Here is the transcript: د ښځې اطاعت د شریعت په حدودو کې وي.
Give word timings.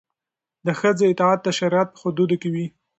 د 0.65 0.67
ښځې 0.79 1.05
اطاعت 1.11 1.39
د 1.43 1.47
شریعت 1.59 1.87
په 1.91 1.97
حدودو 2.03 2.35
کې 2.41 2.49
وي. 2.53 2.65